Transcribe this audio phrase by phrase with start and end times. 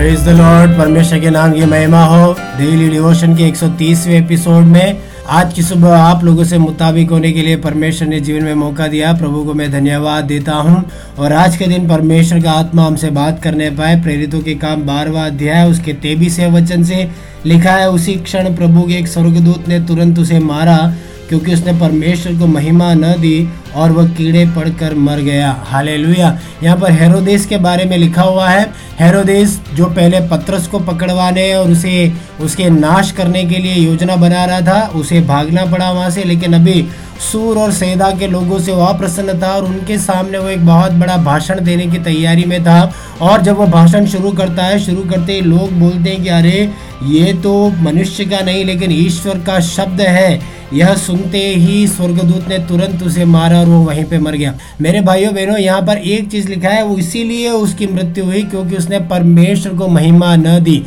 [0.00, 4.98] Praise the Lord परमेश्वर के नाम की महिमा हो। डेली डिवोशन के 130वें एपिसोड में
[5.28, 8.86] आज की सुबह आप लोगों से मुताबिक होने के लिए परमेश्वर ने जीवन में मौका
[8.86, 10.84] दिया। प्रभु को मैं धन्यवाद देता हूँ।
[11.18, 15.26] और आज के दिन परमेश्वर का आत्मा हमसे बात करने पाए। प्रेरितों के काम बारवा
[15.26, 17.10] अध्याय, उसके तेबीसवें वचन से
[17.46, 20.92] लिखा है, उसी क्षण प्रभु के एक स्वर्गदूत ने तुरंत उसे मारा।
[21.30, 26.76] क्योंकि उसने परमेश्वर को महिमा न दी और वह कीड़े पड़कर मर गया। हाले यहाँ
[26.76, 31.70] पर हेरोदेस के बारे में लिखा हुआ है। हेरोदेस जो पहले पत्रस को पकड़वाने और
[31.70, 36.24] उसे, उसके नाश करने के लिए योजना बना रहा था, उसे भागना पड़ा वहाँ से,
[36.24, 36.88] लेकिन अभी
[37.32, 40.92] सूर और सैदा के लोगों से वह प्रसन्न था और उनके सामने वो एक बहुत
[40.92, 45.02] बड़ा भाषण देने की तैयारी में था। और जब वो भाषण शुरू करता है, शुरू
[45.02, 46.70] करते ही लोग बोलते हैं कि, अरे,
[47.04, 52.58] ये तो मनुष्य का नहीं, लेकिन ईश्वर का शब्द है। यह सुनते ही स्वर्गदूत ने
[52.58, 56.30] तुरंत उसे मारा और वो वहीं पे मर गया। मेरे भाइयों बहनों, यहाँ पर एक
[56.30, 60.82] चीज़ लिखा है, वो इसीलिए उसकी मृत्यु हुई क्योंकि उसने परमेश्वर को महिमा न दी।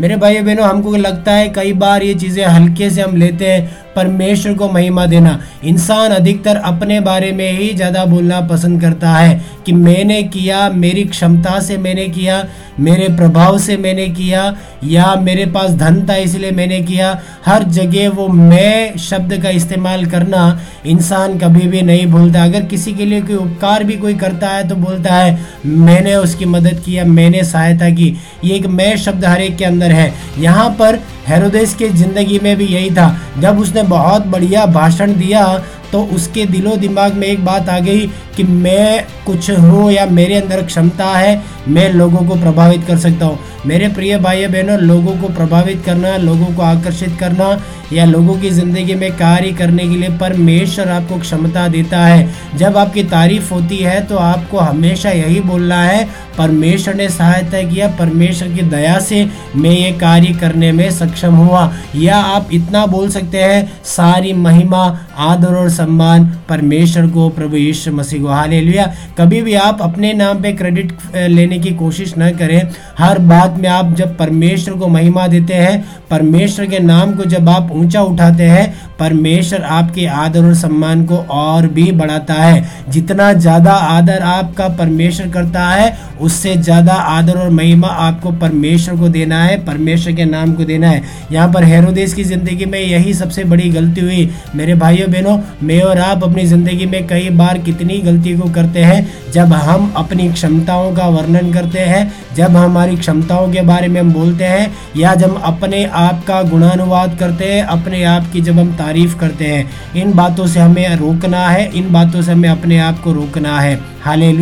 [0.00, 3.87] मेरे भाइयों बहनों, हमको लगता है कई बार ये चीज़ें हल्के से हम लेते हैं
[3.98, 9.40] परमेश्वर को महिमा देना। इंसान अधिकतर अपने बारे में ही ज़्यादा बोलना पसंद करता है
[9.66, 12.42] कि मैंने किया, मेरी क्षमता से मैंने किया,
[12.80, 18.08] मेरे प्रभाव से मैंने किया, या मेरे पास धन था इसलिए मैंने किया। हर जगह
[18.10, 23.20] वो मैं शब्द का इस्तेमाल करना इंसान कभी भी नहीं भूलता। अगर किसी के लिए
[23.22, 27.90] कोई उपकार भी कोई करता है तो बोलता है, मैंने उसकी मदद किया मैंने सहायता
[27.90, 32.38] की। ये एक मैं शब्द हर एक के अंदर है। यहाँ पर हेरोदेस के ज़िंदगी
[32.38, 35.44] में भी यही था जब उसने बहुत बढ़िया भाषण दिया
[35.92, 40.34] तो उसके दिलो दिमाग में एक बात आ गई कि मैं कुछ हूँ या मेरे
[40.34, 45.16] अंदर क्षमता है, मैं लोगों को प्रभावित कर सकता हूँ। मेरे प्रिय भाई बहनों लोगों
[45.18, 47.58] को प्रभावित करना, लोगों को आकर्षित करना
[47.92, 52.76] या लोगों की ज़िंदगी में कार्य करने के लिए परमेश्वर आपको क्षमता देता है। जब
[52.76, 58.48] आपकी तारीफ़ होती है तो आपको हमेशा यही बोलना है, परमेश्वर ने सहायता किया, परमेश्वर
[58.48, 59.24] की दया से
[59.56, 64.84] मैं ये कार्य करने में सक्षम हुआ। या आप इतना बोल सकते हैं, सारी महिमा,
[65.18, 68.86] आदर और सम्मान परमेश्वर को, प्रभु यीशु मसीह को। हाले लिया
[69.18, 72.60] कभी भी आप अपने नाम पे क्रेडिट लेने की कोशिश न करें।
[72.98, 77.48] हर बात में आप जब परमेश्वर को महिमा देते हैं, परमेश्वर के नाम को जब
[77.48, 83.32] आप ऊँचा उठाते हैं, परमेश्वर आपके आदर और सम्मान को और भी बढ़ाता है। जितना
[83.34, 89.42] ज़्यादा आदर आपका परमेश्वर करता है, उससे ज़्यादा आदर और महिमा आपको परमेश्वर को देना
[89.44, 91.02] है, परमेश्वर के नाम को देना है।
[91.32, 95.80] यहाँ पर हेरोदेश की ज़िंदगी में यही सबसे बड़ी गलती हुई। मेरे भाइयों बहनों मैं
[95.82, 100.28] और आप अपनी ज़िंदगी में कई बार कितनी गलती को करते हैं, जब हम अपनी
[100.28, 102.00] क्षमताओं का वर्णन करते हैं,
[102.36, 107.16] जब हमारी क्षमताओं के बारे में हम बोलते हैं, या जब अपने आप का गुणानुवाद
[107.20, 111.46] करते हैं, अपने आप की जब हम तारीफ़ करते हैं। इन बातों से हमें रोकना
[111.48, 114.32] है, इन बातों से हमें अपने आप को रोकना है। हाले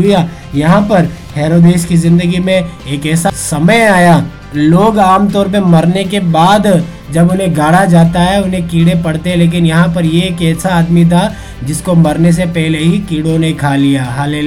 [0.54, 6.20] यहाँ पर हेरोदेश की ज़िंदगी में एक ऐसा समय आया, लोग आमतौर पे मरने के
[6.20, 6.66] बाद
[7.12, 10.68] जब उन्हें गाड़ा जाता है, उन्हें कीड़े पड़ते हैं, लेकिन यहाँ पर ये एक ऐसा
[10.68, 11.32] आदमी था
[11.64, 14.42] जिसको मरने से पहले ही कीड़ों ने खा लिया। हाले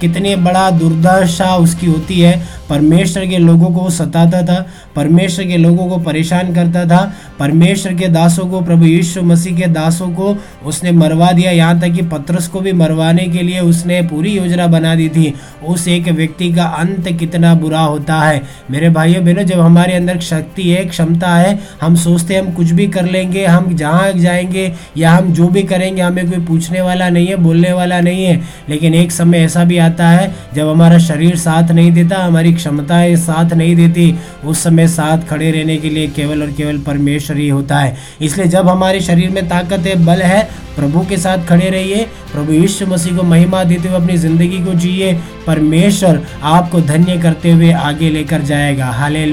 [0.00, 4.66] कितने बड़ा दुर्दशा उसकी होती है। परमेश्वर के लोगों को सताता था,
[4.96, 9.66] परमेश्वर के लोगों को परेशान करता था, परमेश्वर के दासों को, प्रभु यीशु मसीह के
[9.66, 14.02] दासों को उसने मरवा दिया। यहाँ तक कि पत्रस को भी मरवाने के लिए उसने
[14.02, 15.34] पूरी योजना बना दी थी।
[15.66, 20.20] उस एक व्यक्ति का अंत कितना बुरा होता है। मेरे भाइयों, बहनों, जब हमारे अंदर
[20.20, 24.72] शक्ति है, क्षमता है, हम सोचते हैं, हम कुछ भी कर लेंगे, हम जहाँ जाएँगे
[24.96, 28.42] या हम जो भी करेंगे, हमें कोई पूछने वाला नहीं है, बोलने वाला नहीं है।
[28.68, 33.16] लेकिन एक समय ऐसा भी आता है, जब हमारा शरीर साथ नहीं देता, हमारी क्षमताएँ
[33.16, 37.48] साथ नहीं देती, उस समय साथ खड़े रहने के लिए केवल और केवल परमेश्वर ही
[37.48, 41.68] होता है। इसलिए जब हमारे शरीर में ताकत है, बल है प्रभु के साथ खड़े
[41.70, 45.12] रहिए। प्रभु यीशु मसीह को महिमा देते हुए अपनी ज़िंदगी को जिए।
[45.46, 49.24] परमेश्वर आपको धन्य करते हुए आगे लेकर जाएगा। हाले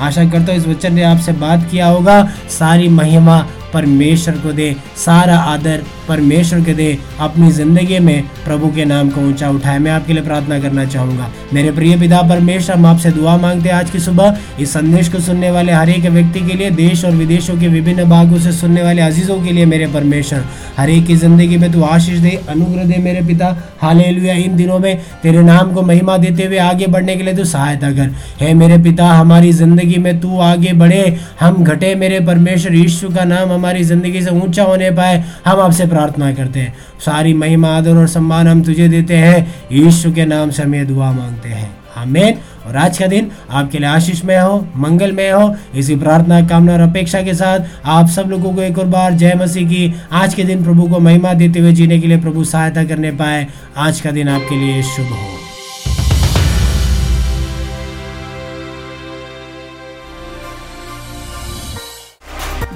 [0.00, 3.40] आशा करता हूँ इस वचन ने आपसे बात किया होगा। सारी महिमा
[3.72, 9.20] परमेश्वर को दे, सारा आदर परमेश्वर के दे, अपनी ज़िंदगी में प्रभु के नाम को
[9.20, 13.36] ऊँचा उठाए। मैं आपके लिए प्रार्थना करना चाहूँगा। मेरे प्रिय पिता परमेश्वर, हम आपसे दुआ
[13.36, 16.70] मांगते हैं आज की सुबह। इस संदेश को सुनने वाले हर एक व्यक्ति के लिए,
[16.72, 20.44] देश और विदेशों के विभिन्न भागों से सुनने वाले अजीज़ों के लिए मेरे परमेश्वर।
[20.78, 24.04] हर एक की ज़िंदगी में तू आशीष दे, अनुग्रह दे मेरे पिता। हाले
[24.34, 27.90] इन दिनों में तेरे नाम को महिमा देते हुए आगे बढ़ने के लिए तू सहायता
[27.92, 28.10] कर।
[28.40, 31.02] हे मेरे पिता, हमारी ज़िंदगी में तू आगे बढ़े।
[31.40, 35.86] हम घटे मेरे परमेश्वर ईश्व का नाम हमारी ज़िंदगी से ऊँचा होने पाए, हम आपसे
[35.86, 40.50] प्रार्थना करते हैं। सारी महिमा, आदर और सम्मान हम तुझे देते हैं। यीशु के नाम
[40.50, 45.30] से हमें दुआ मांगते हैं। आमेन। और आज का दिन आपके लिए आशीषमय हो, मंगलमय
[45.30, 49.12] हो। इसी प्रार्थना, कामना और अपेक्षा के साथ आप सब लोगों को एक और बार
[49.12, 52.44] जय मसीह की आज के दिन प्रभु को महिमा देते हुए जीने के लिए प्रभु
[52.44, 55.41] सहायता करने पाए। आज का दिन आपके लिए शुभ हो।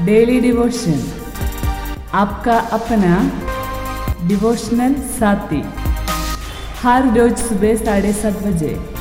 [0.07, 1.01] Daily devotion.
[2.15, 3.15] आपका अपना
[4.29, 5.63] डिवोशनल साथी।
[6.83, 8.95] हर रोज सुबह साढ़े सात बजे।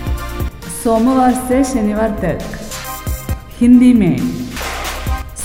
[0.84, 2.60] सोमवार से शनिवार तक।
[3.60, 4.18] हिंदी में।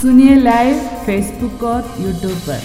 [0.00, 2.62] सुनिए लाइव फेसबुक और यूट्यूब पर।